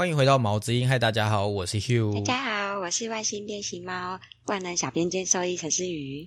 [0.00, 2.14] 欢迎回到毛之音，嗨，大家好，我是 Hugh。
[2.24, 6.26] 大家好，我是外星变形猫万能小编兼兽医陈思瑜。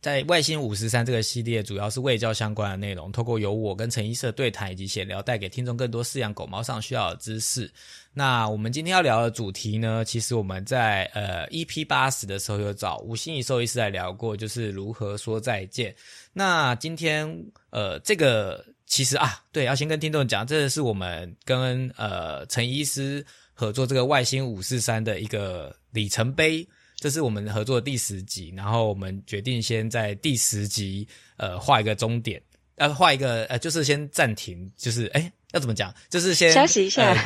[0.00, 7.70] 在外星五十三这个系列，主要是卫教相关的内容，透过由我跟陈医师的对谈以及闲聊，带给听众更多饲养狗猫上需要的知识。
[8.14, 15.94] 那我们今天要聊的主题呢，其实我们在呃 EP 八十的时候有找吴心怡兽医师来聊过，就是如何说再见。
[16.32, 17.28] 那今天
[17.68, 18.64] 呃这个。
[18.92, 23.24] 其实啊，对，要先跟听众讲，这是我们跟呃陈医师
[23.54, 32.38] 合作这个外星五四三的一个里程碑，这是我们合作的第十集，然后我们决定先在第十集呃画一个终点，
[32.76, 37.16] 呃画一个呃就是先暂停，就是哎要怎么讲，就是先休息一下，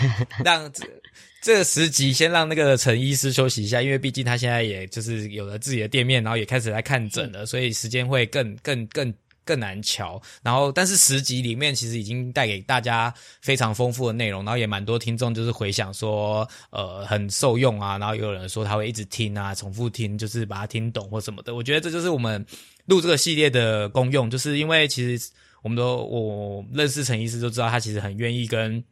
[0.45, 0.73] 让
[1.43, 9.13] 这十集先让那个陈医师休息一下，因为毕竟他现在也就是有了自己的店面，然后也开始来看诊了，所以时间会更更更。
[9.13, 9.15] 更
[9.47, 21.55] 更难瞧，然后但是十集里面其实已经带给大家非常丰富的内容，然后也蛮多听众就是回想说，呃，很受用啊，然后有人说他会一直听啊，重复听，就是把它听懂或什么的。
[21.55, 22.45] 我觉得这就是我们
[22.87, 25.31] 录这个系列的功用，就是因为其实
[25.63, 28.83] 我们都我认识陈医师就知道，他其实很愿意跟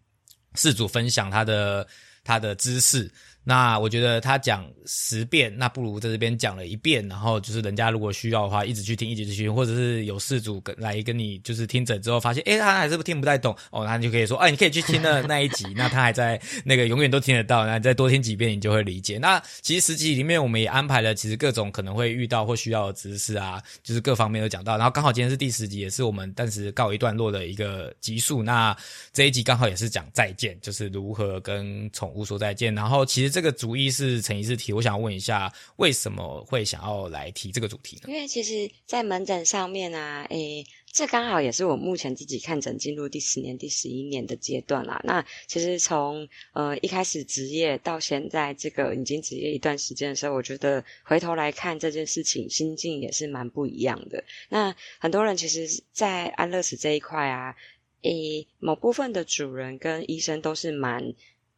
[0.54, 1.86] 事主分享他的
[2.22, 3.10] 他的知识。
[3.44, 19.18] 那我觉得他讲十遍，那不如在这边讲了一遍，然后就是人家如果需要的话，一直去听，一直去听，或者是有事主跟来跟你就是听诊之后，发现诶他还是不听不太懂哦，那你就可以说，哎，你可以去听了那一集，那他还在那个永远都听得到，那再多听几遍，你就会理解。
[19.18, 28.42] 那其实十集里面我们也安排了，其实各种可能会遇到或需要的知识啊，就是各方面都讲到，然后刚好今天是第十集，也是我们暂时告一段落的一个集数。
[28.42, 28.76] 那
[29.12, 32.74] 这一集刚好也是讲再见，就是如何跟宠物说再见。
[32.74, 38.02] 然后其实这个主意是陈医师提，我想问一下，为什么会想要来提这个主题呢？
[38.06, 45.00] 因为其实，在门诊上面啊，诶，这刚好也是我目前自己看诊进入第十年、第十一年的阶段啦。
[45.02, 54.22] 那其实从呃一开始职业到现在这个已经职业一段时间的时候，我觉得回头来看这件事情，心境也是蛮不一样的。
[54.48, 57.56] 那很多人其实，在安乐死这一块啊，
[58.02, 61.14] 诶，某部分的主人跟医生都是蛮。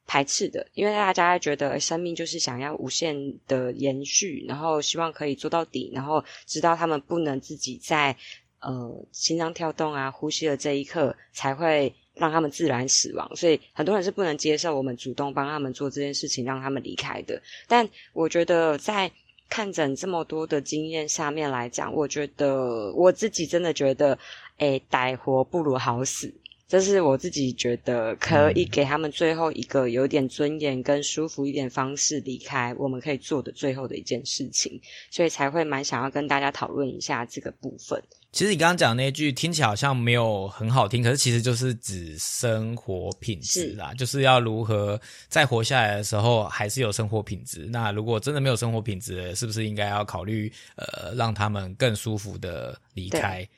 [0.07, 8.17] 排斥的，因为大家觉得生命就是想要无限的延续，然后希望可以做到底，然后直到他们不能自己在
[8.61, 17.43] 呃心脏跳动啊、呼吸的这一刻才会让他们自然死亡，所以很多人是不能接受我们主动帮他们做这件事情，让他们离开的。
[17.67, 19.11] 但我觉得在
[19.49, 24.19] 看诊这么多的经验下面来讲，我觉得我自己真的觉得，
[24.59, 26.33] 哎，歹活不如好死。
[26.69, 38.03] 这是我自己觉得可以给他们最后一个有点尊严跟舒服一点方式离开，我们可以做的最后的一件事情，所以才会蛮想要跟大家讨论一下这个部分。
[38.33, 47.67] 其实你刚刚讲那句听起来好像没有很好听，可是其实就是指生活品质啦，就是要如何在活下来的时候还是有生活品质。
[47.71, 53.49] 那如果真的没有生活品质，是不是应该要考虑呃让他们更舒服的离开？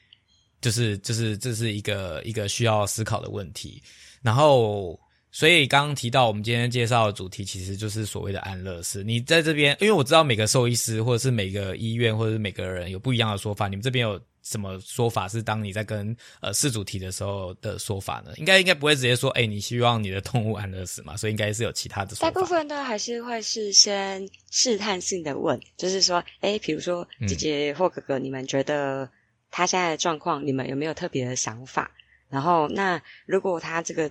[0.61, 3.83] 就是就是这是一个一个需要思考的问题，
[4.23, 4.99] 然后
[5.31, 9.05] 所以刚刚提到我们今天介绍的主题，其实就是所谓的安乐死。
[9.05, 18.33] 你在这边，因为我知道每个兽医师或者是每个医院或者是每个人有不一样的说法，你们这边有什么说法是当你在跟呃事主提的时候的说法呢？
[18.37, 21.17] 应该应该不会直接说，哎，你希望你的动物安乐死嘛？
[21.17, 22.17] 所以应该是有其他的。
[22.17, 29.09] 大部分都还是会是先试探性的问，就是说，哎，比如说姐姐或哥哥，你们觉得？
[29.51, 31.91] 他现在的状况，你们有没有特别的想法？
[32.29, 34.11] 然后，那如果他这个，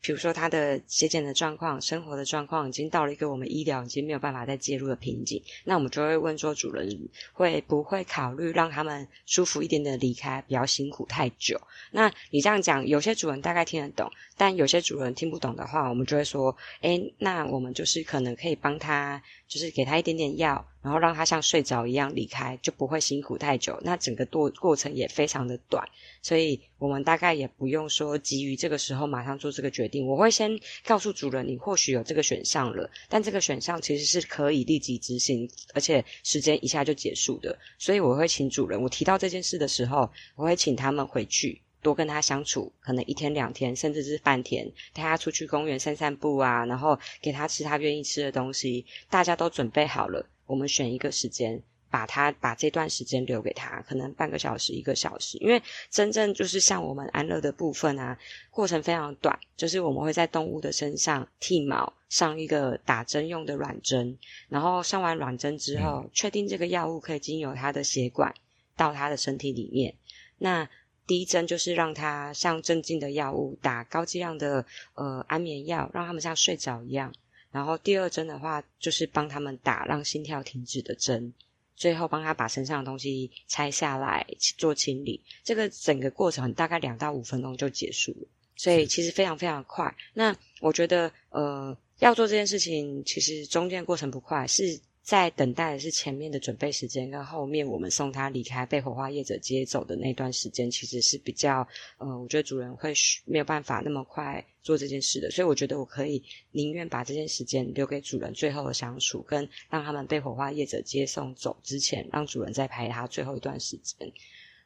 [0.00, 6.88] 比如说他的血检的状况、生活的状况，已经到了一个我们医疗已经没有办法再介入的瓶颈，那我们就会问说，主人
[7.32, 11.60] 会不会考虑让他们舒服一点的离开，不要辛苦太久？
[11.90, 20.66] 那你这样讲，有些主人大概听得懂，但有些主人听不懂的话，我们就会说，哎，那我们就是可能可以帮他，就是给他一点点药。
[20.82, 23.78] 然后让他像睡着一样离开，就不会辛苦太久。
[23.82, 25.86] 那整个过过程也非常的短，
[26.22, 30.06] 所以我们大概也不用说急于这个时候马上做这个决定。
[30.06, 37.58] 我会先告诉主人，你或许有这个选项了，但这个选项其实是可以立即执行，而且时间一下就结束的。
[37.78, 50.24] 所以我会请主人，我提到这件事的时候，我会请他们回去多跟他相处，可能一天两天，甚至是半天，带他出去公园散散步啊，然后给他吃他愿意吃的东西，大家都准备好了。
[50.46, 55.38] 我们选一个时间，把他把这段时间留给他，可能半个小时、一个小时。
[55.38, 58.18] 因为真正就是像我们安乐的部分啊，
[58.50, 64.18] 过程非常短，就是我们会在动物的身上剃毛，上一个打针用的软针，
[64.48, 68.34] 然后上完软针之后，确定这个药物可以经由他的血管
[68.76, 69.94] 到他的身体里面。
[70.38, 70.68] 那
[71.10, 74.64] 第一针就是让他像镇静的药物，打高剂量的
[74.94, 77.12] 呃安眠药，让他们像睡着一样。
[77.50, 81.34] 然后第二针的话，就是帮他们打让心跳停止的针，
[81.74, 84.24] 最后帮他把身上的东西拆下来
[84.56, 85.20] 做清理。
[85.42, 89.92] 这个整个过程大概两到五分钟就结束了，所以其实非常非常快。
[90.14, 94.78] 那我觉得呃要做这件事情，其实中间过程不快是。
[95.02, 101.66] 在等待的是前面的准备时间，跟后面我们送他离开被火化业者接走的那段时间，其实是比较，
[101.98, 102.92] 呃，我觉得主人会
[103.24, 114.12] 没有办法那么快做这件事的，所以我觉得我可以宁愿把这件时间留给主人最后的相处，跟让他们被火化业者接送走之前，让主人再陪他最后一段时间。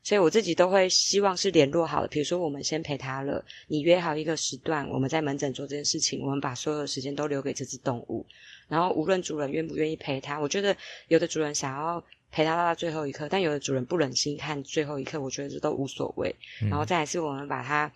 [0.04, 8.24] 所以我自己都会希望是联络好了，比如说我们先陪他了，你约好一个时段，我们在门诊做这件事情，我们把所有的时间都留给这只动物。
[8.68, 10.76] 然后无论主人愿不愿意陪他，我觉得
[11.08, 16.36] 有的主人想要陪他到最后一刻，但有的主人不忍心看最后一刻，我觉得这都无所谓。
[16.60, 17.90] 然后再来是我们把它，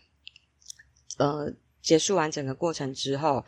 [1.18, 1.52] 呃，
[1.82, 3.44] 结束完整个过程之后。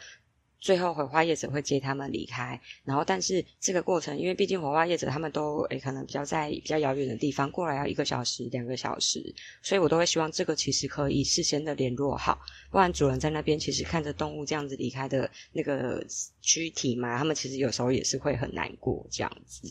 [0.60, 12.38] 最后，火化业者会接他们离开，然后，但是这个过程，因为毕竟火化业者他们都诶可能比较在比较遥远的地方过来要一个小时、两个小时，所以我都会希望这个其实可以事先的联络好，
[12.70, 16.04] 不然主人在那边其实看着动物这样子离开的那个
[16.42, 19.66] 躯体嘛，他们其实有时候也是会很难过这样子。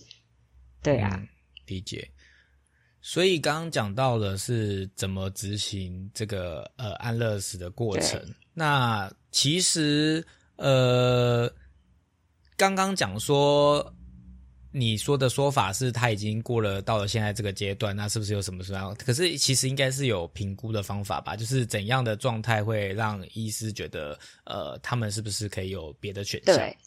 [0.82, 1.24] 对啊，
[1.68, 2.10] 理解。
[3.00, 8.20] 所以刚刚讲到的是怎么执行这个呃安乐死的过程，
[8.56, 10.26] 那其实。
[10.60, 11.50] 呃，
[12.58, 13.94] 刚刚讲说，
[14.72, 18.94] 你说的说法是他已经过了到了现在这个阶段，那是不是有什么什么样？
[18.96, 21.36] 可是其实应该是有评估的方法吧？
[21.36, 26.56] 就是怎样的状态会让医师觉得，呃，他们是不是可以有别的选项？
[26.56, 26.78] 对，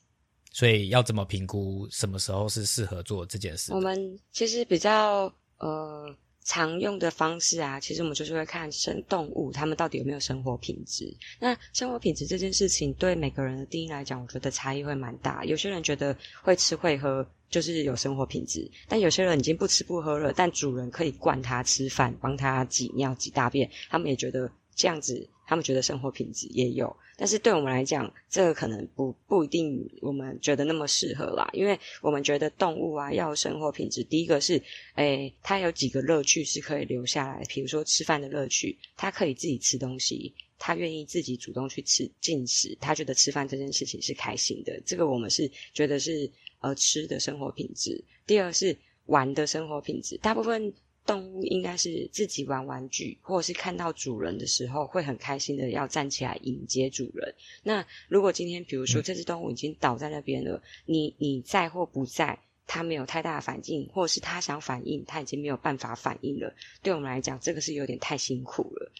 [0.53, 3.73] 所以要怎么评估什么时候是适合做这件事？
[3.73, 6.15] 我们其实比较呃。
[6.45, 11.13] 常用的方式啊，其实我们就是会看生动物，它们到底有没有生活品质。
[11.39, 15.45] 那生活品质这件事情，对每个人的定义来讲，我觉得差异会蛮大。
[15.45, 25.29] 有些人觉得会吃会喝就是有生活品质，但有些人已经不吃不喝了，但主人可以灌他吃饭，帮他挤尿挤大便，他们也觉得这样子。
[25.53, 31.47] 他们觉得生活品质也有，但是对我们来讲，这个可能不不一定我们觉得那么适合啦。
[31.53, 34.59] 因为我们觉得动物啊要生活品质，第一个是，
[34.95, 48.03] 诶，它有几个乐趣是可以留下来，比如说吃饭的乐趣，它可以自己吃东西，它愿意自己主动去吃进食，它觉得吃饭这件事情是开心的，这个我们是觉得是呃吃的生活品质。
[48.27, 50.73] 第二是玩的生活品质，大部分。
[51.05, 57.35] 动物应该是自己玩玩具，或者是看到主人的时候会很开心的要站起来迎接主人。
[57.63, 66.55] 那如果今天比如说这只动物已经倒在那边了，你你在或不在，它没有太大的反应，或者是它想反应，它已经没有办法反应了。
[66.83, 68.93] 对我们来讲，这个是有点太辛苦了。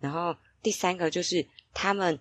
[0.00, 2.18] 然后第三个就是他们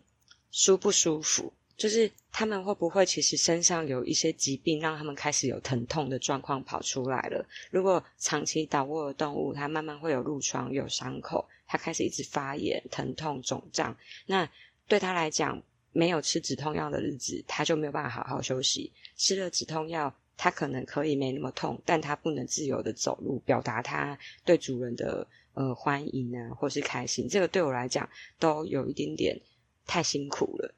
[0.51, 1.51] 舒不舒服。
[1.75, 7.45] 就是他们会不会其实身上有一些疾病，让他们开始有疼痛的状况跑出来了？
[7.71, 13.95] 如果长期倒卧的动物，它慢慢会有褥疮、有伤口，它开始一直发炎、疼痛、肿胀，
[14.27, 14.47] 那
[14.87, 15.61] 对他来讲，
[15.91, 18.91] 没有吃止痛药的日子，他就没有办法好好休息。
[19.15, 27.27] 吃了止痛药，他可能可以没那么痛，但他不能自由的走路，表达他对主人的呃欢迎啊，或是开心。
[27.27, 29.39] 这个对我来讲，都有一点点
[29.87, 30.73] 太辛苦了。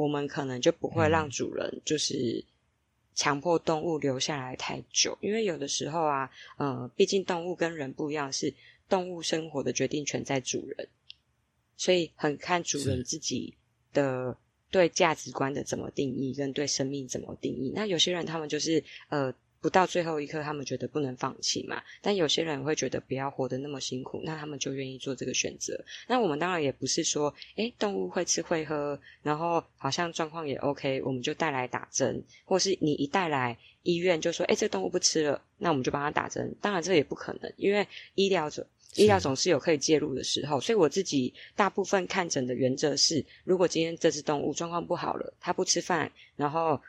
[0.00, 2.42] 我们可能就不会让主人就是
[3.14, 8.54] 强迫动物留下来太久，因为有的时候啊，呃，毕竟动物跟人不一样，是
[8.88, 10.88] 动物生活的决定权在主人，
[11.76, 13.52] 所以很看主人自己
[13.92, 14.34] 的
[14.70, 17.70] 对价值观的怎么定义，跟对生命怎么定义。
[17.74, 19.34] 那有些人他们就是呃。
[19.60, 21.82] 不到最后一刻，他们觉得不能放弃嘛。
[22.00, 25.78] 但有些人会觉得不要活得那么辛苦，那他们就愿意做这个选择。
[26.08, 36.54] 那我们当然也不是说，诶，动物会吃会喝，然后好像状况也 OK，我们就带来打针，或是你一带来医院就说，诶，这动物不吃了，那我们就帮他打针。
[36.62, 40.58] 当然这也不可能，因为医疗者医疗总是有可以介入的时候。
[40.58, 46.80] 所以我自己大部分看诊的原则是，如果今天这只动物状况不好了，它不吃饭，然后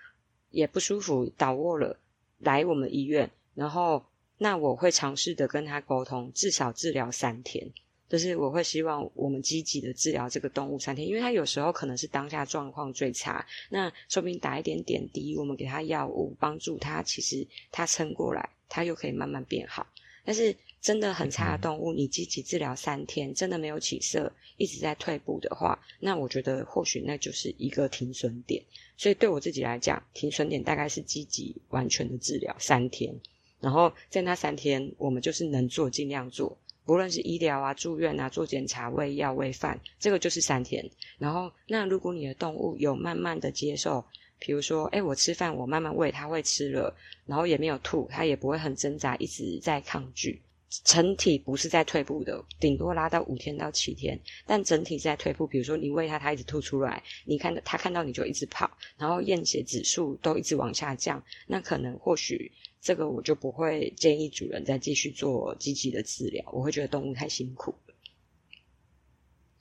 [0.51, 1.97] 也不舒服，倒卧了。
[2.41, 4.05] 来我们医院，然后
[4.37, 7.71] 那我会尝试的跟他沟通，至少治疗三天。
[8.09, 19.87] 就是我会希望我们积极的治疗这个动物三天，因为他有时候可能是当下状况最差，那说不定打一点点滴，我们给他药物帮助他，其实他撑过来，他又可以慢慢变好。
[20.25, 28.61] 但是真的很差的动物，你积极治疗三天，真的没有起色，一直在退步的话，那我觉得或许那就是一个停损点。
[29.01, 33.11] 所以对我自己来讲，停损点大概是积极完全的治疗三天，
[33.59, 36.55] 然后在那三天，我们就是能做尽量做，
[36.85, 40.87] 不论是医疗啊、住院啊、做检查、喂药、喂饭，这个就是三天。
[41.17, 44.05] 然后，那如果你的动物有慢慢的接受，
[44.37, 50.39] 比如说，哎，我吃饭我慢慢喂，它会吃了，然后也没有吐，它也不会很挣扎，一直在抗拒。
[50.85, 55.45] 整体不是在退步的，顶多拉到五天到七天，但整体在退步。
[55.45, 62.49] 比如说你喂它，它一直吐出来，你看到它看到你就一直跑，然后验血指数都一直往下降，那可能或许
[62.81, 67.75] 这个我就不会建议主人再继续做积极的治疗，我会觉得动物太辛苦。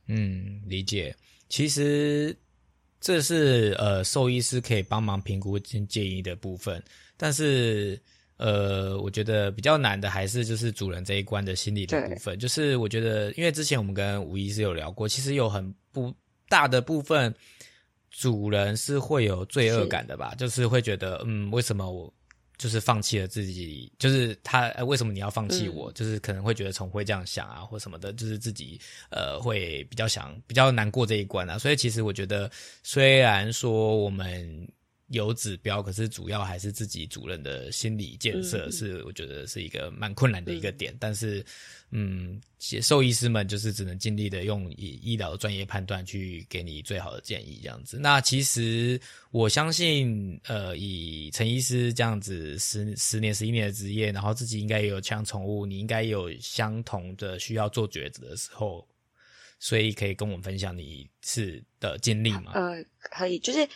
[0.06, 1.16] 嗯，理解。
[1.48, 2.36] 其实
[3.00, 6.80] 这是呃兽医师可以帮忙评估建建议的部分，
[7.16, 8.00] 但是。
[8.40, 12.38] 呃，我觉得比较难的还是就是主人这一关的心理的部分。
[12.38, 16.10] 就是我觉得，因为之前我们跟吴医师有聊过，其实有很不
[16.48, 17.34] 大的部分，
[18.10, 20.34] 主人是会有罪恶感的吧？
[20.38, 22.10] 就是会觉得，嗯，为什么我
[22.56, 23.92] 就是放弃了自己？
[23.98, 25.92] 就是他为什么你要放弃我？
[25.92, 28.80] 就是可能会觉得从会这样想啊，或什么的，就是自己
[29.10, 31.58] 呃会比较想比较难过这一关啊。
[31.58, 32.50] 所以其实我觉得，
[32.82, 34.66] 虽然说我们。
[35.10, 40.96] 有指标，可是主要还是自己主任的心理建设，是我觉得是一个蛮困难的一个点。
[41.00, 41.44] 但是，
[41.90, 42.40] 嗯，
[42.80, 47.98] 兽医师们就是只能尽力的用以医疗的专业判断去给你最好的建议，这样子。
[47.98, 49.00] 那其实
[49.32, 58.86] 我相信，呃，以陈医师这样子十十年、十一年的职业，然后自己应该也有养宠物，你应该有相同的需要做抉择的时候，
[59.58, 62.52] 所以可以跟我们分享你是的经历吗？
[62.54, 63.68] 呃，可以，就是。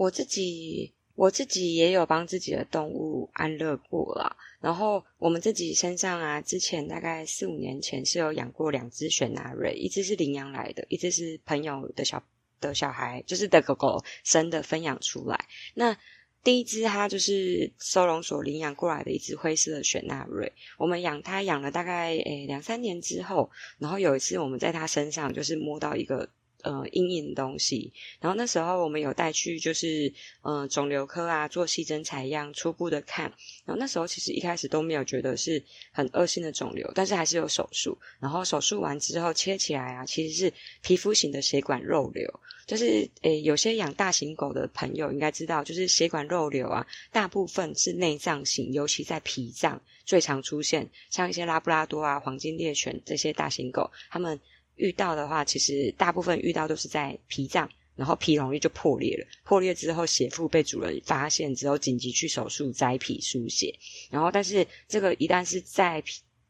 [0.00, 4.34] 我自己，我自己也有帮自己的动物安乐过了。
[4.58, 12.22] 然后我们自己身上啊，之前大概四五年前是有养过两只雪纳瑞，一只是领养来的，一只是朋友的小
[12.62, 15.38] 的小孩，就是的狗狗生的分养出来。
[15.74, 15.94] 那
[16.42, 26.30] 第一只它就是收容所领养过来的一只灰色的雪纳瑞，我们养它养了大概诶两三年之后，然后有一次我们在它身上就是摸到一个。
[26.62, 27.92] 呃，阴影东西。
[28.20, 30.12] 然后那时候我们有带去，就是
[30.42, 33.24] 呃肿瘤科啊做细针采样，初步的看。
[33.64, 35.62] 然后那时候其实一开始都没有觉得是
[35.92, 37.96] 很恶性的肿瘤，但是还是有手术。
[38.18, 40.52] 然后手术完之后切起来啊，其实是
[40.82, 42.28] 皮肤型的血管肉瘤。
[42.66, 50.88] 就是诶，有些养大型狗的朋友应该知道，就是血管肉瘤啊，大部分是内脏型，尤其在脾脏最常出现。
[51.10, 54.38] 像一些拉布拉多啊、黄金猎犬这些大型狗，它们。
[54.80, 59.26] 遇到的话，其实大部分遇到都是在脾脏，然后脾容易就破裂了。
[59.44, 63.72] 破裂之后，血腹被主人发现之后，紧急去手术摘皮输血。
[64.10, 66.02] 然后，但是这个一旦是在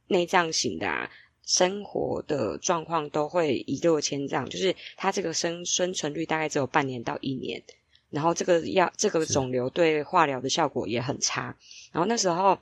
[0.07, 1.11] 内脏型的，啊，
[1.45, 7.63] 生活的状况都会一落千丈，就是它这个生生存率大概只有半年到一年。
[8.11, 11.57] 然后这个要这个肿瘤对化疗的效果也很差。
[11.93, 12.59] 然后那时候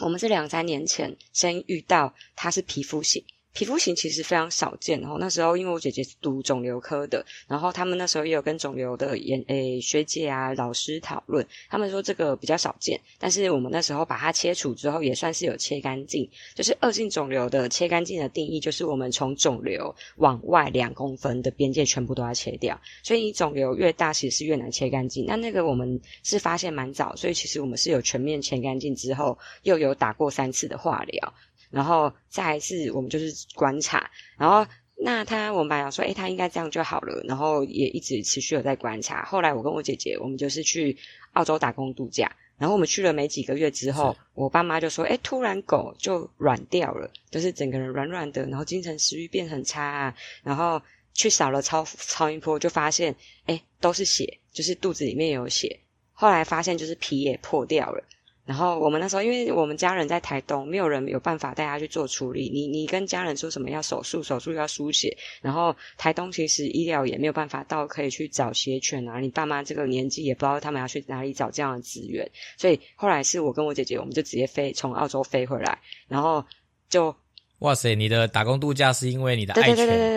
[0.00, 3.22] 我们是两三年前先遇到它是皮肤型。
[3.52, 25.26] 皮肤型其实非常少见，然后那时候因为我姐姐是读肿瘤科的，然后他们那时候也有跟肿瘤的研诶学姐啊老师讨论，他们说这个比较少见，但是我们那时候把它切除之后也算是有切干净，就是恶性肿瘤的切干净的定义就是我们从肿瘤往外两公分的边界全部都要切掉，所以你肿瘤越大其实是越难切干净。
[25.26, 31.34] 那那个我们是发现蛮早，所以其实我们是有全面切干净之后，又有打过三次的化疗。
[31.72, 34.08] 然后再一次，我们就是观察。
[34.38, 34.64] 然后
[34.94, 37.20] 那他，我们本来说，哎，他应该这样就好了。
[37.24, 39.24] 然后也一直持续有在观察。
[39.24, 40.96] 后来我跟我姐姐，我们就是去
[41.32, 42.30] 澳洲打工度假。
[42.58, 49.82] 然后我们去了没几个月之后，我爸妈就说，哎，突然狗就软掉了，就是整个人软软的，然后精神食欲变很差。
[49.82, 50.14] 啊
[50.44, 50.80] 然后
[51.14, 53.14] 去扫了超超音波，就发现，
[53.46, 55.80] 哎，都是血，就是肚子里面有血。
[56.12, 58.04] 后来发现就是皮也破掉了。
[58.44, 62.50] 然后我们那时候，因为我们家人在台东，没有人有办法带他去做处理。
[62.50, 69.20] 你你跟家人说什么要手术，手术要输血，然后台东其实医疗也没有办法到可以去找血犬啊。
[69.20, 76.44] 你爸妈这个年纪也不知道他们要去哪里找这样的资源，所以后来是我跟我姐姐，我们就直接飞从澳洲飞回来，然后
[76.88, 77.14] 就。
[77.62, 77.94] 哇塞！
[77.94, 80.12] 你的打工度假是因为你的爱犬对对对对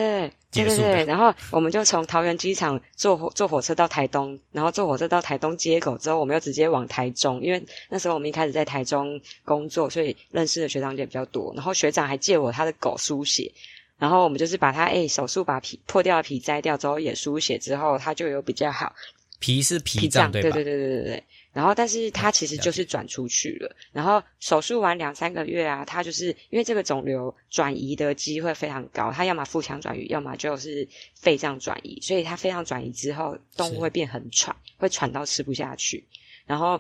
[0.52, 11.54] 对对对然后我们就从桃园机场坐火坐火车到台东，然后坐火车到台东接狗之后，我们又直接往台中，因为那时候我们一开始在台中工作，所以认识的学长姐比较多。
[11.56, 13.52] 然后学长还借我他的狗输血，
[14.00, 18.92] 然后我们就是把它哎手术把皮破掉的皮摘掉之后也输血之后，它就有比较好。
[19.40, 20.50] 皮是脾脏对吧？
[20.50, 21.24] 对对对对对对。
[21.56, 23.76] 然后，但是他其实就是转出去了。
[23.94, 30.86] 然后手术完两三个月啊，他就是因为这个肿瘤转移的机会非常高，他要么腹腔转移，要么就是
[31.16, 31.98] 肺脏转移。
[32.02, 36.06] 所以他肺脏转移之后，动物会变很喘，会喘到吃不下去。
[36.46, 36.78] 然后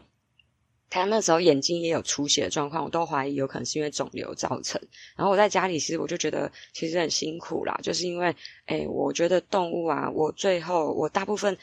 [0.89, 4.81] 他那时候眼睛也有出血的状况，我都怀疑有可能是因为肿瘤造成。
[5.15, 11.57] 然后我在家里其实我就觉得其实很辛苦啦，就是因为，哎，我觉得动物啊，我最后我大部分。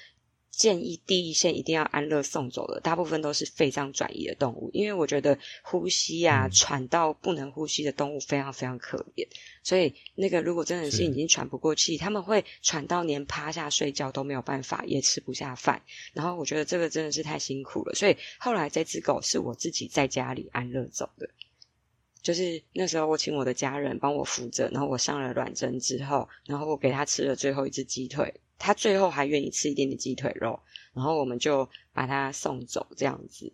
[0.62, 9.26] 建议第一线一定要安乐送走的，大部分都是肺脏转移的动物，因为我觉得呼吸啊喘到不能呼吸的动物非常非常可怜，
[9.64, 21.28] 所以那个如果真的是已经喘不过气，他们会喘到连趴下睡觉都没有办法，也吃不下饭，然后我觉得这个真的是太辛苦了，所以后来这只狗是我自己在家里安乐走的，
[22.22, 28.32] 就是那时候我请我的家人帮我扶着，然后我上了软针之后，然后我给他吃了最后一只鸡腿。
[28.64, 30.56] 他最后还愿意吃一点点鸡腿肉，
[30.94, 33.52] 然后我们就把他送走这样子。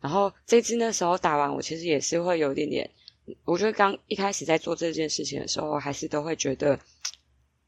[0.00, 2.90] 然后这只那时候打完，我其实也是会有一点点，
[3.44, 6.76] 我觉得刚一开始在做这件事情的时候，还是都会觉得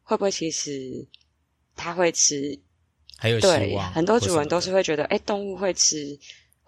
[0.02, 1.06] 会不会其实
[1.76, 2.58] 他会吃，
[3.16, 3.46] 还有希
[3.76, 3.92] 望。
[3.92, 6.18] 很多主人都是会觉得，哎，动物会吃。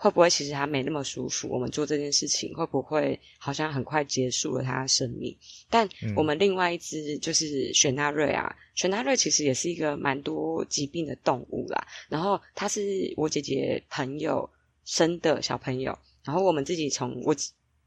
[0.00, 1.48] 会不会其实他没那么舒服？
[1.48, 5.36] 我们做这件事情会不会好像很快结束了他的生命？
[5.68, 11.84] 但我们另外一只就是雪纳瑞啊，雪纳瑞其实也是一个蛮多疾病的动物啦。
[12.08, 14.48] 然后它是我姐姐朋友
[14.84, 17.34] 生的小朋友，然后我们自己从我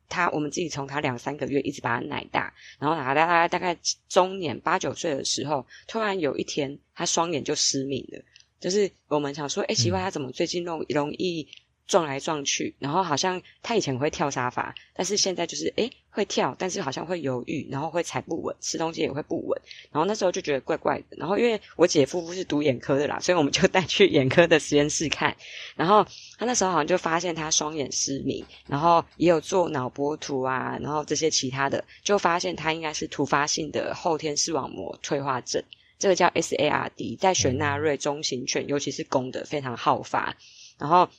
[0.09, 3.77] 他我们自己从他两三个月一直把他奶大，然后奶大概大概
[4.09, 8.21] 中年八九岁的时候，突然有一天他双眼就失明了，
[8.59, 11.47] 就是我们想说，哎，奇怪，他怎么最近容容易？
[11.91, 19.61] 撞来撞去，然后好像他以前会跳沙发，但是现在就是诶会跳，但是好像会犹豫，然后会踩不稳，吃东西也会不稳。
[19.91, 21.17] 然后那时候就觉得怪怪的。
[21.17, 25.35] 然后因为我姐夫不是读眼科的啦，所以我们就 带去眼科的实验室看。
[25.75, 26.07] 然后
[26.37, 35.61] 他那时候好像就发现他双眼失明，然后也有做脑波图啊，然后这些其他的，就发现他应该是突发性的后天视网膜退化症，
[35.99, 40.37] 这个叫 SARD，在雪纳瑞中型犬，尤其是公的非常好发。
[40.77, 41.09] 然后。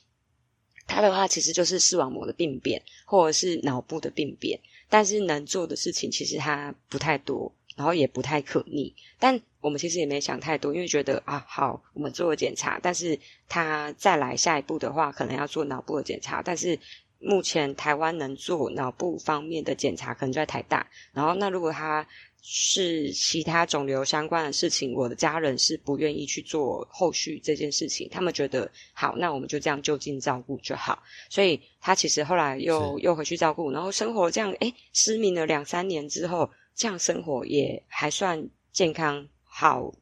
[0.87, 4.59] 它的话其实就是视网膜的病变，或者是脑部的病变，
[4.89, 8.93] 但是能做的事情其实它不太多，然后也不太可逆。
[9.17, 16.77] 但我们其实也没想太多，因为觉得啊，好，我们做了检查，但是他再来下一步的话，可能要做脑部的检查，但是
[17.19, 20.85] 目前台湾能做脑部方面的检查，可能就在台大。
[21.13, 22.05] 然后那如果他
[22.45, 28.09] 是其他肿瘤相关的事情，我的家人是不愿意去做后续这件事情。
[28.11, 31.01] 他们觉得好，那我们就这样就近照顾就好。
[31.29, 39.93] 所以他其实后来又又回去照顾，然后生活这样，哎，失明了两三年之后，这样生活也还算健康，好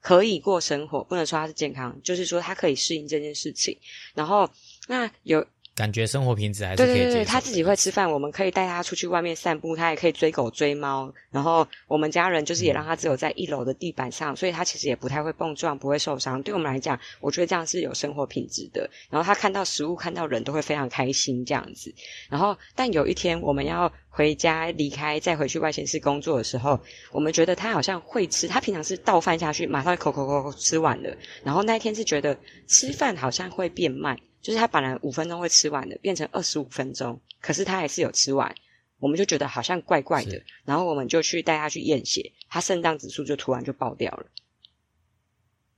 [0.00, 1.04] 可以过生活。
[1.04, 3.78] 不能说他是健康，就是说他可以适应这件事情。
[4.12, 4.50] 然后
[4.88, 5.46] 那有。
[5.80, 11.10] 感觉生活品质还是对对对，他自己会吃饭，我们可以带他出去外面散步，他也可以追狗追猫。
[11.30, 16.42] 然后我们家人就是也让他只有在一楼的地板上，所以他其实也不太会碰撞，不会受伤。
[16.42, 18.86] 对我们来讲，我觉得这样是有生活品质的。
[19.08, 21.90] 然后他看到食物、看到人都会非常开心这样子。
[22.28, 26.78] 然后，但有一天我们要回家离开，再回去外县市工作的时候，
[27.10, 28.46] 我们觉得他好像会吃。
[28.46, 31.16] 他平常是倒饭下去，马上口口口口吃完了。
[31.42, 34.14] 然后那一天是觉得吃饭好像会变慢。
[34.42, 38.54] 就是他本来五分钟会吃完的，变成二十五分钟，可是他还是有吃完，
[38.98, 44.26] 我们就觉得好像怪怪的，然后我们就去带他去验血，他肾脏指数就突然就爆掉了，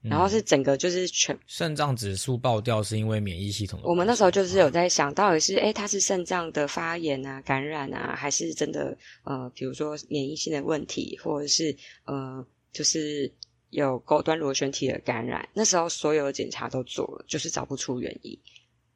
[0.01, 3.79] 然后是整个就是全肾脏指数爆掉是因为免疫系统。
[3.83, 13.31] 我们那时候就是有在想到底是哎，他是肾脏的发炎啊、感染啊，还是真的呃，比如说免疫性的问题，或者是呃，就是。
[13.73, 18.37] 有高端螺旋体的感染，那时候所有的检查都做了，就是找不出原因。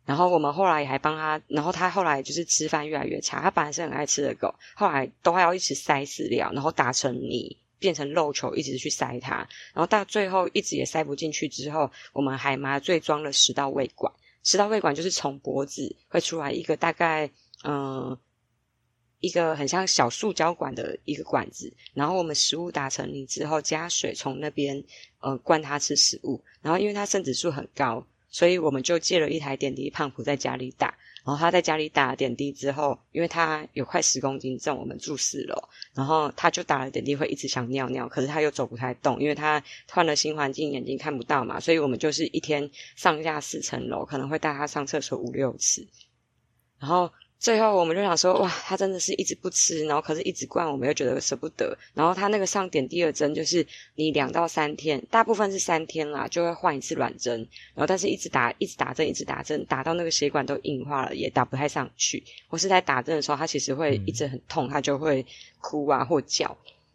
[0.05, 3.41] 然后我们后来也还帮他，然后他后来就是吃饭越来越差。
[3.41, 9.37] 他本来是很爱吃的狗，后来都还要一直塞饲料，然后打成泥变成肉球，一直去塞它。
[9.73, 14.13] 然后到最后一直也塞不进去之后，我们还麻醉装了食道胃管。
[14.43, 17.29] 食道胃管就是从脖子会出来一个大概
[17.63, 18.17] 嗯。
[19.19, 24.83] 一个很像小塑胶管的一个管子，然后我们食物打成泥之后，加水从那边
[25.19, 35.55] 呃灌它吃食物，然后因为它肾指数很高，所以我们就借了一台点滴胖虎在家里打，然后他在家里打了点滴之后，因为他有快十公斤重，我们住四楼，
[35.95, 45.87] 然后他就打了点滴会一直想尿尿，可是他又走不太动，因为他换了新环境，眼睛看不到嘛，所以我们就是一天上下四层楼，可能会带他上厕所五六次，
[46.77, 47.11] 然后。
[47.39, 51.77] 最后我们就想说，哇，他真的是一直不吃，然后可是一直灌，我们又觉得舍不得。
[51.93, 57.39] 然后他那个上点第二针，就是你两到三天，大部分是三天啦，就会换一次软针。
[57.75, 62.23] 然后但是一直打，一直打针，一直打针，打到那个血管都硬化了，也打不太上去。
[62.47, 65.23] 或是在打针的时候，他其实会一直很痛，他就会
[65.59, 66.45] 哭啊或叫。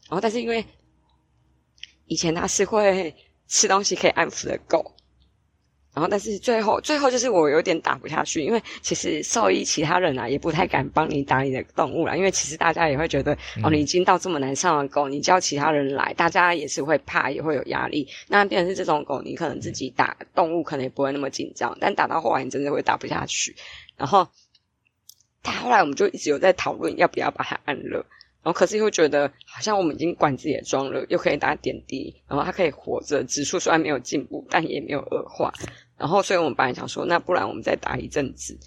[0.09, 0.64] 然后但是因为
[2.07, 3.14] 以前他是会
[3.46, 4.92] 吃东西可以安抚的狗。
[5.94, 18.09] 然后，但是最后，最后就是我有点打不下去，因为其实兽医其他人啊也不太敢帮你打你的动物了，因为其实大家也会觉得，哦，你已经到这么难上的狗，你叫其他人来，大家也是会怕，也会有压力。
[18.28, 23.55] 那变成是这种狗，你可能自己打动物可能也不会那么紧张，但打到后来你真的会打不下去。
[23.98, 24.26] 然后，
[25.42, 28.02] 他后来我们就一直有在讨论要不要把它安乐。
[28.42, 35.52] 然后可是又觉得好像我们已经管自己的装了，又可以打点滴，然后它可以活着，指数虽然没有进步，但也没有恶化。
[35.96, 38.59] 然后所以我们本来想说，那不然我们再打一阵子。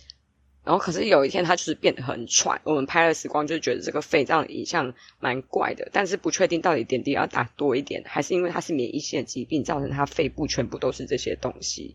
[0.63, 11.93] 然后可是有一天它就是变得很喘，我们拍了时光就觉得这个肺脏影像蛮怪的，但是不确定到底点滴要打多一点，还是因为它是免疫性疾病造成它肺部全部都是这些东西。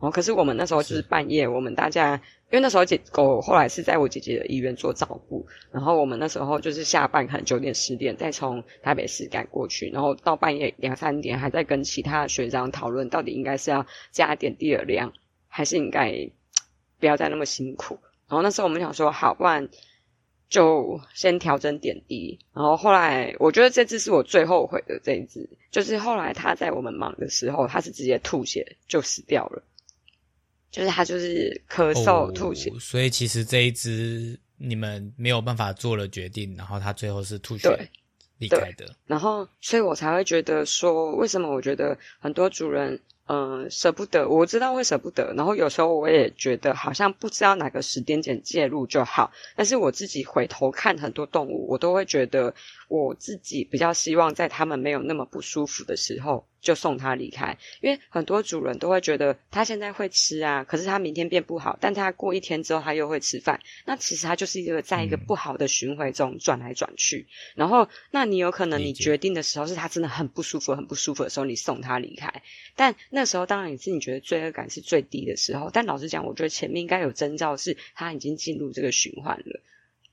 [0.00, 2.20] 然后可是我们那时候就是半夜，我们大家。
[2.52, 15.12] 因为那时候姐狗后来是在我姐姐的医院做照顾，然后我们那时候就是下班可能九点十点再从台北市赶过去，然后到半夜两三点还在跟其他学长讨论到底应该是要加点滴的量，
[15.46, 16.12] 还是应该
[16.98, 17.96] 不要再那么辛苦。
[18.26, 19.68] 然后那时候我们想说，好，不然
[20.48, 22.36] 就先调整点滴。
[22.52, 29.62] 然后后来我觉得这只是我最后悔的这一只，就是后来他在我们忙的时候，他是直接吐血就死掉了。
[30.70, 37.90] 就是它就是咳嗽吐血，所以其实这一只你们没有办法做了决定，然后它最后是吐血
[38.38, 38.86] 离开的。
[39.06, 44.28] 然后，所以我才会觉得说，为什么我觉得很多主人嗯舍不得？
[44.28, 49.32] 我知道会舍不得，然后有时候我也觉得好像不知道哪个时间点介入就好。
[49.56, 52.54] 但是我自己回头看很多动物，我都会觉得
[52.88, 56.46] 我自己比较希望在他们没有那么不舒服的时候。
[56.60, 67.26] 就送他离开，因为很多主人都会觉得他现在会吃啊，可是他明天变不好，但他过一天之后他又会吃饭，那其实他就是一个在一个不好的循环中转来转去。
[67.54, 72.42] 然后，那你有可能你决定的时候是他真的很不舒服、很不舒服的时候，你送他离开，
[72.76, 75.70] 但那时候当然也是你觉得罪恶感是最低的时候。
[75.72, 79.60] 但老实讲，我觉得前面应该有征兆是他已经进入这个循环了。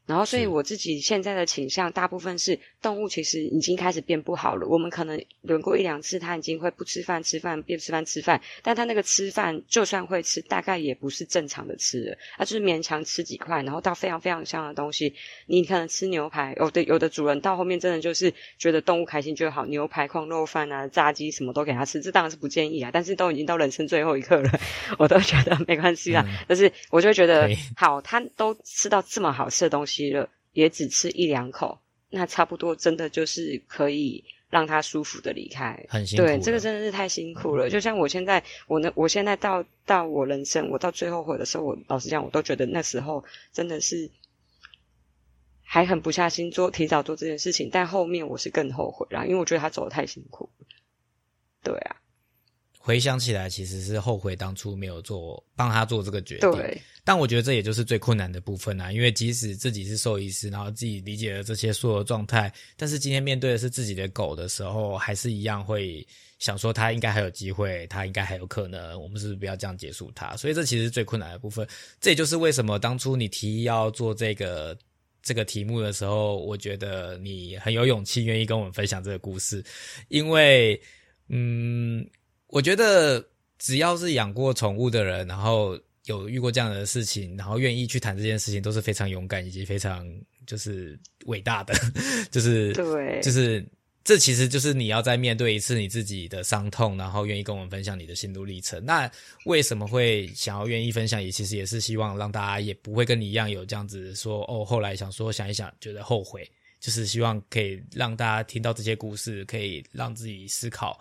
[0.08, 4.66] 然后，所以我自己现在的倾向，大部分是动物其实已经开始变不好了。
[4.66, 15.14] 我们可能轮过一两次，它已经会不吃饭、吃饭变吃饭、吃饭，但它那个吃饭就算会吃，大概也不是正常的吃了，它就是勉强吃几块，然后到非常非常香的东西。
[15.46, 22.90] 你可能吃牛排，有的有的主人到后面真的就是觉得动物开心就好，牛排、矿肉饭啊、炸鸡什么都给它吃，这当然是不建议啊。
[22.94, 24.50] 但是都已经到人生最后一刻了，
[24.98, 26.26] 我都觉得没关系啦。
[26.48, 29.97] 但是我就觉得，好，它都吃到这么好吃的东西。
[30.12, 31.80] 了，也只吃一两口，
[32.10, 35.86] 那差不多真的就是可以让他舒服的离开。
[35.90, 37.70] 很辛苦，对，这个真的是太辛苦了。
[37.70, 44.10] 就像我现在，我呢，我现在到到我人生，我到最后悔的时候，我老实讲，我都觉得那时候真的是
[45.64, 47.70] 还狠不下心做，提早做这件事情。
[47.72, 50.50] 但后面我是更后悔啦，因为我觉得他走的太辛苦。
[51.64, 51.96] 对啊。
[52.88, 56.50] 回想起来，其实是后悔当初没有做帮他做这个决定。
[56.54, 66.08] 对，但我觉得这也就是最困难的部分啊，因为即使自己是兽医师，然后自己理解了这些所有状态，但是今天面对的是自己的狗的时候，还是一样会
[66.40, 70.38] 想说他应该还有机会，他应该还有可能，我们是不是不要这样结束他？
[70.38, 71.68] 所以这其实最困难的部分。
[72.00, 74.78] 这也就是为什么当初你提议要做这个
[75.22, 79.62] 这个题目的时候，我觉得你很有勇气，愿意跟我们分享这个故事，
[80.08, 80.82] 因为
[81.28, 82.08] 嗯。
[82.48, 83.26] 我觉得
[83.60, 90.08] 只要是养过宠物的人，然后有遇过这样的事情，然后愿意去谈这件事情，都是非常勇敢以及非常
[90.46, 91.74] 就是伟大的，
[92.32, 93.66] 就是对，就是
[94.06, 98.82] 这其实就是你要在面对一次你自己的伤痛，然后愿意跟我们分享你的心路历程。
[98.86, 99.12] 那
[99.44, 101.22] 为什么会想要愿意分享？
[101.22, 110.98] 也其实也是希望让大家也不会跟你一样有这样子说哦，后来想说想一想觉得后悔，就是希望可以让大家听到这些故事，可以让自己思考。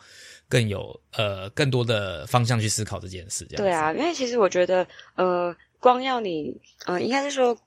[0.49, 7.59] 更有呃更多的方向去思考这件事，这样对啊，因为其实我觉得呃，光要你呃，应该是说，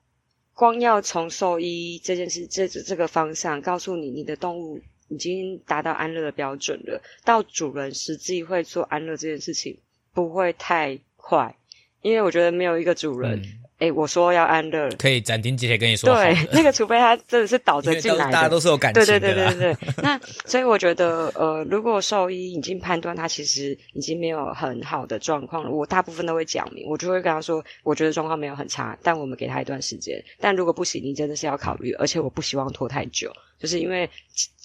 [0.54, 9.78] 光要从兽医这件事这这个方向告诉你，你的动物已经达到安乐的标准了，到主人实际会做安乐这件事情
[10.14, 11.56] 不会太快，
[12.02, 13.42] 因为我觉得没有一个主人。
[13.80, 16.14] 哎，我说要安乐，可以斩钉截铁跟你说。
[16.14, 19.06] 对， 那个除非他真的是倒着进来的，大家都是有感情的。
[19.06, 19.88] 对对对对对。
[20.04, 30.22] 那所以我觉得，呃，如果兽医已经判断他其实已经没有很好的状况了，我大部分都会讲明，我就会跟他说，我觉得状况没有很差，但我们给他一段时间。
[30.40, 34.10] 但如果不行，你真的是要考虑，而且我不希望拖太久，就是因为。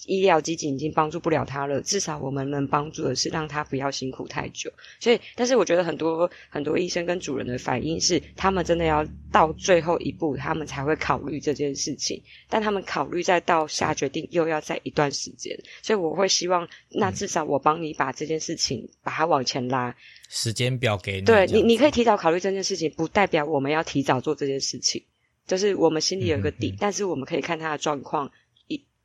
[0.07, 4.71] 医疗基金已经帮助不了他了，至少我们能帮助的是让他不要辛苦太久。
[4.99, 12.21] 所以，但是我觉得很多很多医生跟主人的反应是，他们真的要到最后一步，他们才会考虑这件事情。
[12.49, 15.57] 但他们考虑再到下决定，又要在一段时间。
[15.81, 19.95] 所以我会希望，那至少我帮你把这件事情把它往前拉。
[20.29, 25.03] 时间表给你，对你，你可以提早考虑这件事情，不代表我们要提早做这件事情，
[25.45, 28.44] 就是我们心里有个底，但是我们可以看他的状况，一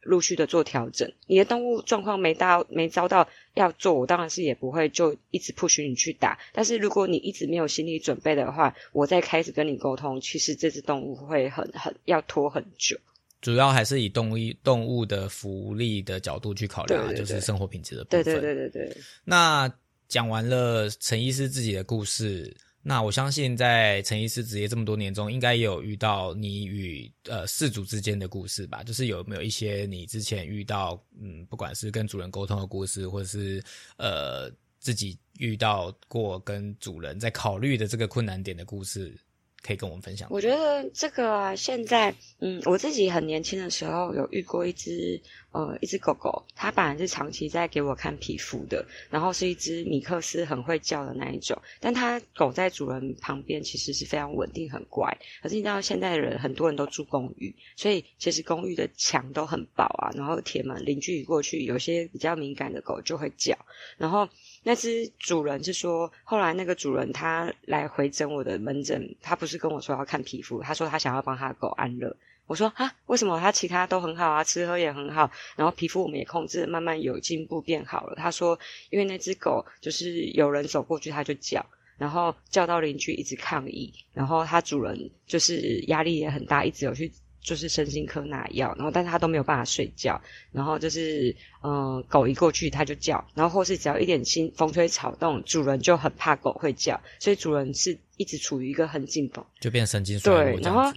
[0.03, 1.11] 陆续的做调整。
[1.27, 6.39] 你的动物状况没到，没遭到要做，我当然是也不会就一直不许你去打。
[6.53, 12.99] 但是如果你一直没有心理准备的话，我再开始跟你沟通，其实这只动物会很很要拖很久。
[13.41, 18.23] 主要还是以动物动物的福利的角度去考量，就是生活品质的部分。
[18.23, 18.97] 对对对对对。
[19.25, 19.73] 那
[20.09, 28.83] 讲完了陈医师自己的故事，那我相信在陈医师职业这么多年中，应该也有遇到你与呃饲主之间的故事吧？
[28.83, 33.63] 就是有没有一些你之前遇到，嗯，不管是跟主人沟通的故事，或者是
[33.99, 39.15] 呃自己遇到过跟主人在考虑的这个困难点的故事？
[39.63, 40.29] 可以跟我们分享。
[40.31, 45.21] 我觉得这个啊，现在，嗯，我自己很年轻的时候有遇过一只，
[45.53, 51.61] 呃，一只狗狗，它本来是长期在给我看皮肤的，然后是一只米克斯，很会叫的那一种。
[51.79, 55.17] 但它狗在主人旁边其实是非常稳定、很乖。
[55.43, 63.57] 可是你知道，现在的人很多人都住公寓，所以其实公寓的墙都很薄啊，然后铁门，邻居一过去，有些比较敏感的狗就会叫，
[63.99, 64.29] 然后。
[64.63, 72.15] 那只主人是说，后来那个主人他来回诊我的门诊，他不是跟我说要看皮肤，他说他想要帮他狗安乐。
[72.47, 78.17] 我说啊，为什么他其他都很好啊，吃喝也很好，然后皮肤我们也控制，慢慢有进步变好了。
[78.17, 78.59] 他说，
[78.91, 81.65] 因为那只狗就是有人走过去他就叫，
[81.97, 87.11] 然后叫到邻居一直抗议，然后他主人就是压力也很大，一直有去。
[87.43, 90.21] 就是身心科拿药，然后但是他都没有办法睡觉，
[90.53, 100.53] 然后就是嗯，狗一过去他就叫，然后或是只要一点心风吹草动，主人就很怕狗会叫，所以主人是一直处于一个很紧绷，就变神经衰弱。
[100.53, 100.93] 对，然后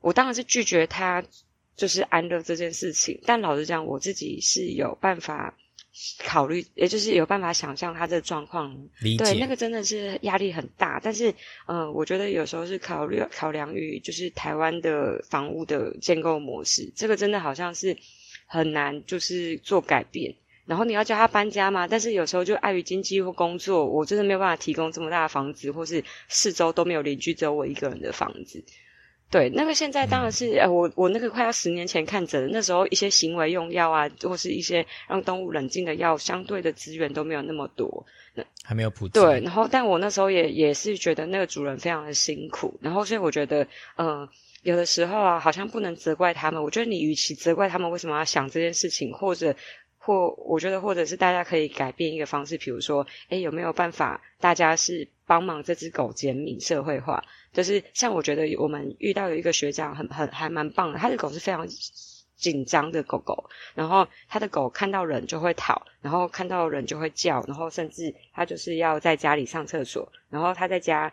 [0.00, 1.24] 我当然是拒绝他
[1.76, 5.54] 就是安乐这件事情，但老实讲，我自己是有办法。
[6.24, 11.00] 考虑，也就是有办法想象他的状况，对那个真的是压力很大。
[11.02, 11.34] 但是，
[11.66, 17.96] 嗯，我觉得有时候是考虑考量于就是台湾的房屋的建构模式，这个真的好像是
[18.46, 20.34] 很难就是做改变。
[20.66, 28.62] 然后你要叫他搬家嘛，但是有时候就碍于经济或工作，我真的没有办法提供这么大的房子，或是四周都没有邻居，只有我一个人的房子。
[29.30, 39.20] 对，那个现在当然是，呃，我我那个快要十年前看诊，那时候一些行为用药啊，或是一些让动物冷静的药，相对的资源都没有那么多，那还没有普及。
[39.20, 44.26] 对，然后但我那时候也也是觉得那个主人非常的辛苦，然后所以我觉得，嗯，
[44.62, 46.62] 有的时候啊，好像不能责怪他们。
[46.62, 49.54] 我觉得你与其责怪他们为什么要想这件事情，或者。
[50.08, 57.22] 或我觉得，或者是大家可以改变一个方式，比如说，哎，有没有办法，大家是帮忙这只狗减敏社会化？
[57.52, 61.68] 就是像我觉得我们遇到有一个学长，很很还蛮棒的，他的狗是非常
[62.36, 71.12] 紧张的狗狗，然后他的狗看到人就会逃，然后看到人就会叫，然后甚至他就是要在家里上厕所，然后他在家。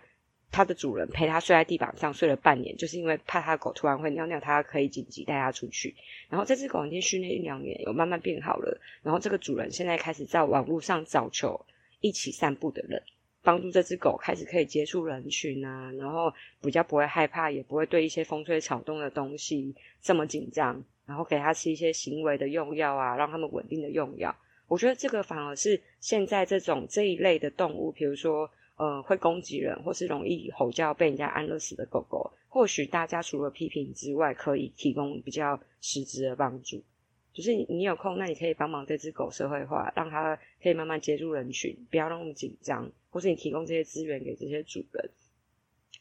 [0.56, 5.94] 它的主人陪他睡在地板上睡了半年，就是因为怕他的狗突然会尿尿，他可以紧急带他出去。
[6.30, 8.80] 然后这只狗已经训练一两年，有慢慢变好了。
[9.04, 11.60] 然后这个主人现在开始在网络上找求
[12.00, 13.04] 一起散步的人，
[13.44, 20.82] 帮助这只狗开始可以接触人群啊，然后比较不会害怕，也不会对一些风吹草动的东西这么紧张。
[21.06, 24.34] 然后给它吃一些行为的用药啊，让他们稳定的用药。
[24.70, 28.50] 我觉得这个反而是现在这种这一类的动物，比如说。
[28.78, 36.84] 呃，会攻击人或是容易吼叫被人家安乐死的狗狗，或许大家除了批评之外，可以提供比较实质的帮助。
[37.32, 45.10] 就是你有空，那你可以帮忙这只狗社会化，让它可以慢慢接触人群，不要那么紧张，或是你提供这些资源给这些主人，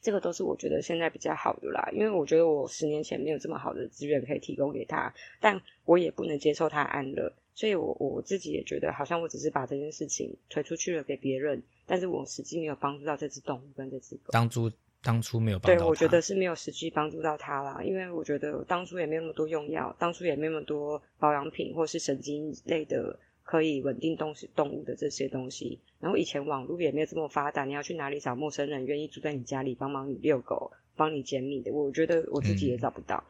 [0.00, 1.88] 这个都是我觉得现在比较好的啦。
[1.92, 7.32] 因为我觉得我十年前没有这么好的资源可以提供给他，但我也不能接受他安乐。
[7.54, 14.32] 所以，我我自己也觉得，好像我只是把这件事情推出去了给别人，但是我实际没有帮助到这只动物跟这只狗。
[14.32, 25.78] 当初当初没有帮对，我觉得是没有实际帮助到它啦，因为我觉得当初也没有那么多用药，当初也没有那么多保养品或是神经类的可以稳定动动物的这些东西。
[26.00, 31.70] 然后以前网络也没有这么发达，你要去哪里找陌生人愿意住在你家里帮忙你遛狗、帮你捡米的？
[31.70, 33.22] 我觉得我自己也找不到。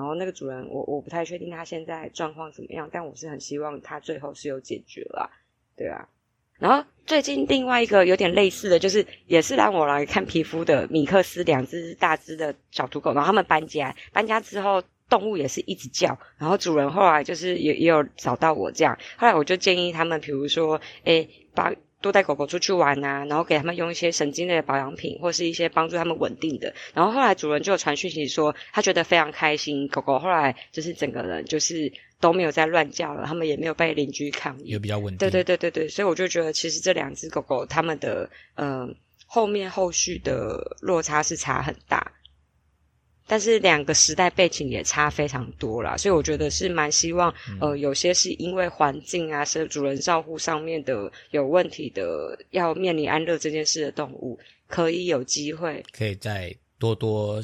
[0.00, 5.30] 然后那个主人，我我不太确定他现在状况怎么样，但我是很希望他最后是有解决了，
[5.76, 6.08] 对啊。
[6.58, 26.72] 然后最近另外一个有点类似的就是，也是让我来看皮肤的米克斯两只大只的小土狗，然后他们搬家，搬家之后动物也是一直叫，然后主人后来就是也也有找到我这样，后来我就建议他们，比如说，诶，把多带狗狗出去玩啊，然后给他们用一些神经类的保养品，或是一些帮助他们稳定的。
[26.94, 35.18] 然后后来主人就有传讯息说，他觉得非常开心，狗狗后来就是整个人就是都没有再乱叫了，他们也没有被邻居抗议，也比较稳定。
[35.18, 38.94] 对对对对对，所以我就觉得其实这两只狗狗它们的嗯
[39.26, 42.12] 后面后续的落差是差很大。
[43.30, 57.40] 但是两个时代背景也差非常多啦，所以我觉得是蛮希望，呃，有些是因为环境啊，是主人照护上面的有问题的，要面临安乐这件事的动物，可以有机会，可以再多多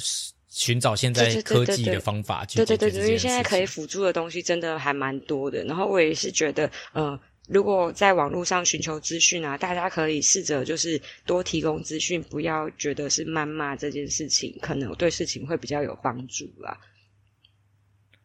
[0.48, 5.62] 寻找现在科技的方法去对对对，因为现在可以辅助的东西真的还蛮多的。
[5.62, 7.16] 然后我也是觉得，嗯。
[7.48, 16.76] 如果在网络上寻求资讯啊，大家可以试着就是多提供资讯，不要觉得是谩骂这件事情，可能对事情会比较有帮助啦。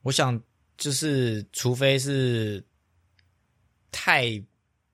[0.01, 0.41] 我想
[0.75, 2.63] 就是，除非是
[3.91, 4.41] 太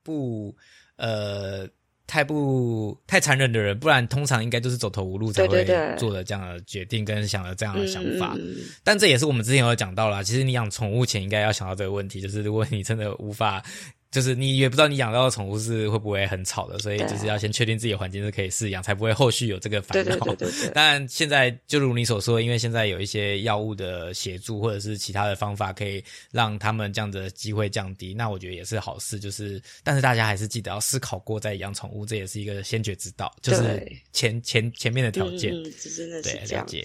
[0.02, 0.54] 不
[0.96, 1.66] 呃
[2.06, 5.64] 太不太残忍的人，不然通常应该都是走投无路才会
[5.96, 8.36] 做的这样的决定跟想了这样的想法。
[8.84, 13.64] 但这也是我们之前有讲到啦，其实你养宠物前应该要想到这个问题，就是如果你真的无法。
[14.10, 20.04] 就是你也不知道你养到的宠物是会不会很吵的，所以就是要先确定自己的环境是可以饲养，才不会后续有这个烦恼。
[20.04, 20.70] 对对对对。
[20.70, 28.14] 当然， 现在就如你所说，因为现在有一些药物的协助，或者是其他的方法，可以让他们这样的机会降低。
[28.14, 29.20] 那我觉得也是好事。
[29.20, 35.52] 就是，但是大家还是记得要思考过再养宠物，这也是一个先决之道，就是前前前面的条件。
[35.52, 36.76] 嗯，真的是这样子。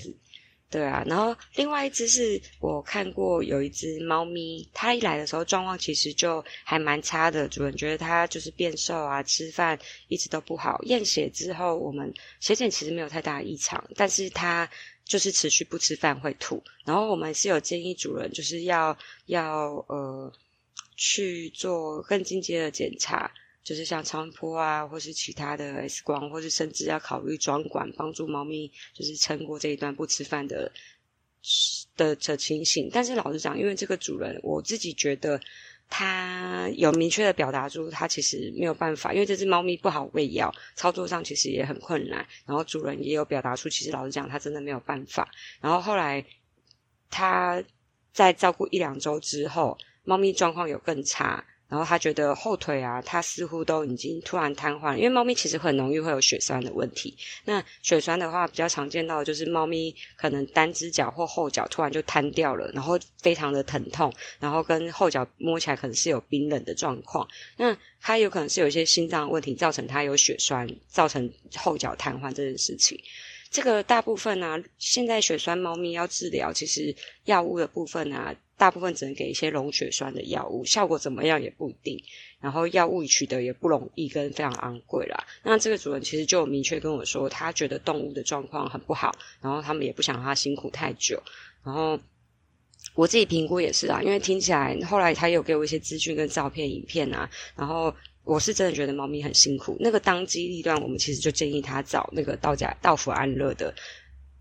[0.74, 10.82] 对啊，然后另外一只是我看过有一只猫咪，它一来的时候状况其实就还蛮差的，主人觉得它就是变瘦啊，吃饭一直都不好。
[10.86, 14.68] 验血之后，我们血检其实没有太大异常，但是它
[15.06, 16.64] 就是持续不吃饭会吐。
[16.86, 20.34] 然后我们是有建议主人就是要要呃
[20.98, 23.32] 去做更进阶的检查。
[23.64, 30.70] 就是像超音波啊，或是其他的 X 光，或是甚至要考虑装管，帮助猫咪就是撑过这一段不吃饭的
[31.96, 32.90] 的的情形。
[32.92, 35.40] 但是老实讲，因为这个主人，我自己觉得
[35.90, 42.28] 他有明确的表达出他其实没有办法，因为这只猫咪不好喂药，操作上其实也很困难。
[42.46, 45.32] 然后主人也有表达出，其实老实讲，他真的没有办法。
[45.62, 46.26] 然后后来
[47.10, 47.64] 他
[48.12, 51.46] 在照顾一两周之后，猫咪状况有更差。
[51.74, 57.18] 然后他觉得后腿啊，他似乎都已经突然瘫痪，因为猫咪其实很容易会有血栓的问题。
[57.46, 67.28] 那血栓的话，比较常见到的就是猫咪可能单只脚或后脚突然就瘫掉了，然后非常的疼痛，然后跟后脚摸起来可能是有冰冷的状况。
[67.58, 72.96] 那它有可能是有一些心脏问题造成它有血栓，造成后脚瘫痪这件事情。
[73.50, 78.36] 这个大部分呢，现在血栓猫咪要治疗，其实药物的部分啊。
[78.64, 82.02] 大部分只能给一些溶血栓的药物，效果怎么样也不一定。
[82.40, 85.22] 然后药物取得也不容易，跟非常昂贵啦。
[85.44, 91.22] 那这个主人其实就明确跟我说，他觉得动物的状况很不好，然后他们也不想让他辛苦太久。
[91.62, 92.00] 然后
[92.96, 97.30] 我自己评估也是啊，因为听起来后来他有给我一些资讯跟照片、影片啊。
[97.58, 99.76] 然后我是真的觉得猫咪很辛苦。
[99.82, 103.76] 那个当机立断，我们其实就建议他找那个道家道府安乐的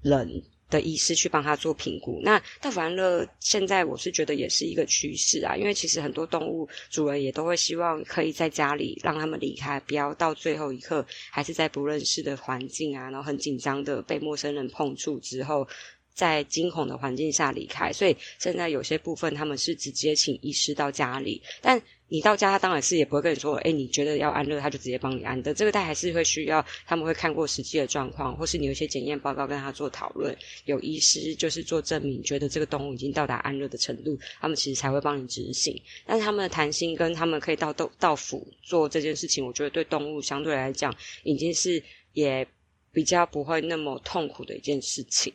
[0.00, 0.44] 人。
[0.72, 2.18] 的医师去帮他做评估。
[2.24, 15.68] 那大福安乐现在我是觉得也是一个趋势啊，因为其实很多动物主人也都会希望可以在家里让他们离开，不要到最后一刻还是在不认识的环境啊，然后很紧张的被陌生人碰触之后，
[16.14, 17.92] 在惊恐的环境下离开。
[17.92, 21.80] 所以现在有些部分他们是直接请医师到家里，但。
[22.12, 25.54] 你到家，他当然是也不会跟你说，哎，你觉得要安乐，他就直接帮你安的。
[25.54, 35.74] 这个他还是会需要，他们会看过实际的状况，或是你有一些检验报告跟他做讨论，有医师就是做证明，觉得这个动物已经到达安乐的程度，他们其实才会帮你执行。
[36.04, 42.46] 但是他们的弹性跟他们可以到到到府做这件事情，我觉得对动物相对来讲，已经是也
[42.92, 45.32] 比较不会那么痛苦的一件事情。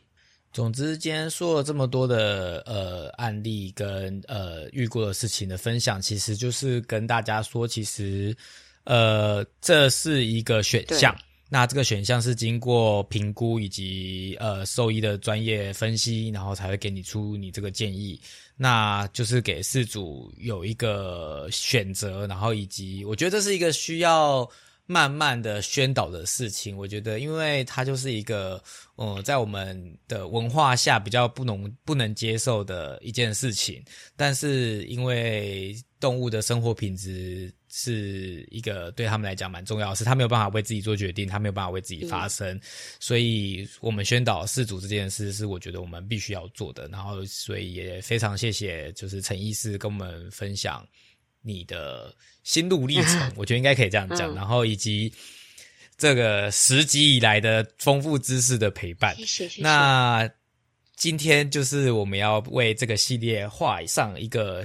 [0.53, 8.35] 总之，今天说了这么多的呃案例跟呃遇过的事情的分享，其实就是跟大家说，其实
[8.85, 11.15] 呃这是一个选项。
[11.49, 18.19] 那这个选项是经过评估以及呃兽医的专业分析，然后才会给你出你这个建议。
[18.55, 24.49] 那就是给事主有一个选择，然后以及我觉得这是一个需要。
[24.89, 28.63] 慢慢的宣导的事情，我觉得，因为它就是一个，
[28.95, 33.83] 呃，在我们的文化下比较不能不能接受的一件事情。
[34.15, 42.57] 但是，因为动物的生活品质是一个对他们来讲蛮重要的事，他没有办法为自己做决定，他没有办法为自己发声，
[42.97, 46.87] 所以我们宣导事主这件事是我觉得我们必须要做的。
[46.87, 50.87] 然后，所以也非常谢谢，就是陈医师跟我们分享。
[51.41, 52.13] 你的
[52.43, 54.35] 心路历程，我觉得应该可以这样讲，嗯。
[54.35, 55.13] 然后以及
[55.97, 59.15] 这个十集以来的丰富知识的陪伴。
[59.59, 60.29] 那
[60.95, 64.63] 今天就是我们要为这个系列画上一个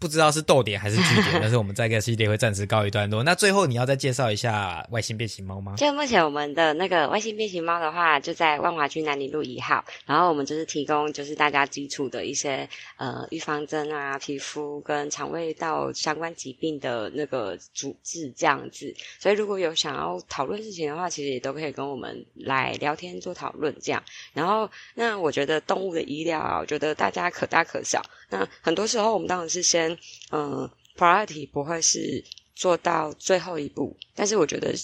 [0.00, 3.22] 不知道是逗点还是句点， 但是我们这个系列会暂时告一段落。
[3.22, 5.74] 那最后你要再介绍一下外星变形猫吗？
[5.76, 18.94] 就目前我们的那个外星变形猫的话，就在万华区南宁路一号，然后我们就是提供就是大家基础的一些呃预防针啊、皮肤跟肠胃道相关疾病的那个主治这样子。
[19.18, 24.02] 所以如果有想要讨论事情的话，其实也都可以跟我们来聊天做讨论这样。
[24.32, 28.00] 然后那我觉得动物的医疗啊，我觉得大家可大可小。
[28.30, 29.89] 那很多时候我们当然是先
[30.30, 32.24] 嗯、呃、priority 不会是
[32.54, 34.74] 做到最后一步，但是我觉得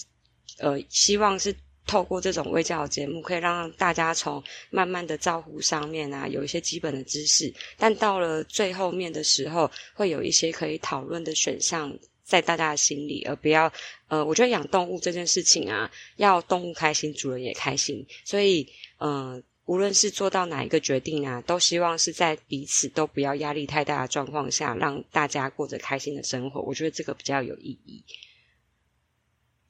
[0.59, 1.55] 呃希望是。
[1.89, 13.71] 透过这种微教节目，可以让大家从慢慢的照护上面啊，有一些基本的知识，但到了最后面的时候，会有一些可以讨论的选项在大家的心里，而不要
[14.09, 19.41] 呃，我觉得养动物这件事情啊，要动物开心，主人也开心，所以呃。
[19.67, 26.61] 无论是做到哪一个决定啊，都希望是在彼此都不要压力太大的状况下，让大家过着开心的生活。
[26.61, 28.03] 我觉得这个比较有意义。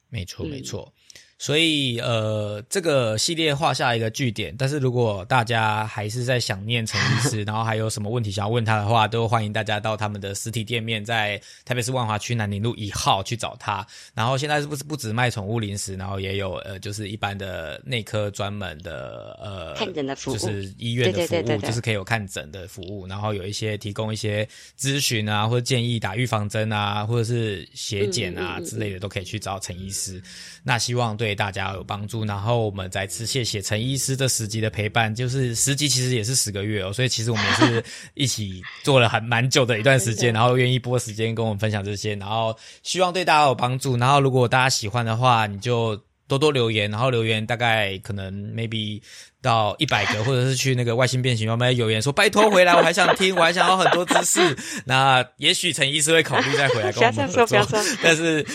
[0.10, 0.94] 没错，嗯没错。
[1.40, 4.56] 所以呃，这个系列画下一个句点。
[4.58, 13.86] 但是如果大家还是在想念陈医师， 然后还有什么问题想要问他的话，都欢迎大家到他们的实体店面，在台北市万华区南宁路一号去找他。
[14.16, 24.48] 然后现在是不是不止卖宠物零食，然后也有呃，就是一般的内科专门的呃看诊的服务就是医院的服务，对对对对对就是可以有看诊的服务，然后有一些提供一些
[24.80, 30.20] 咨询啊，或者建议打预防针啊，或者是血检啊嗯嗯嗯嗯之类的，都可以去找陈医师。
[30.64, 32.26] 那希望对大家有帮助。
[32.26, 37.84] 然后我们再次谢谢陈医师这十集的陪伴，就是十集其实也是十个月哦，所以其实我们也是
[38.16, 43.96] 一起做了很蛮久的一段时间，然后愿意拨时间跟我们分享这些，然后希望对大家有帮助。
[43.98, 45.96] 然后如果大家喜欢的话，你就
[46.28, 49.02] 多多留言，然后留言大概可能 maybe。
[49.42, 54.58] 到一百个，或者是去那个外星变形，我们留言说拜托回来，我还想听，我还想要很多知识。
[54.86, 57.66] 那也许陈医师会考虑再回来跟我们合作，
[58.02, 58.46] 但是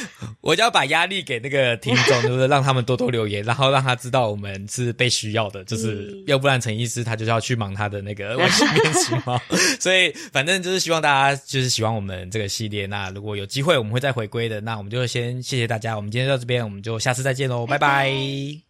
[0.40, 2.48] 我就要把压力给那个听众，对不对？
[2.48, 9.40] 让他们多多留言，然后让他知道我们是被需要的，就是、嗯、要不然陈医师他就是要去忙他的那个外星变形猫。
[9.80, 12.86] 所以反正就是希望大家就是喜欢我们这个系列。
[12.86, 15.96] 那如果有机会我们会再回归的，那我们就先谢谢大家。
[15.96, 18.62] 我们今天到这边，我们就下次再见喽，拜拜。